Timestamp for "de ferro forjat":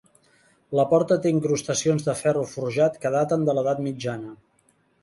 2.09-2.99